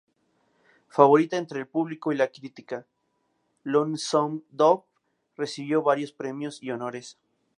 [0.87, 2.87] Favorita entre el público y la crítica,
[3.61, 4.85] "Lonesome Dove"
[5.37, 7.19] recibió varios premios y honores.